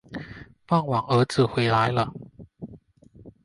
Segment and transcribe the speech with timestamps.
[0.65, 2.11] 傍晚儿子回来了